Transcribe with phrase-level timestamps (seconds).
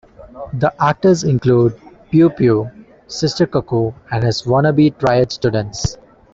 [0.53, 2.71] The actors include Piu-piu,
[3.05, 5.95] Sister Cuckoo, and his wanna-be Triad students.